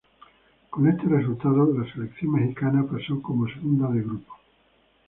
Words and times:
Con 0.71 0.87
este 0.89 1.03
resultado, 1.07 1.71
la 1.77 1.93
selección 1.93 2.31
mexicana 2.31 2.83
pasó 2.91 3.21
como 3.21 3.45
segunda 3.47 3.87
de 3.89 4.01
grupo. 4.01 4.33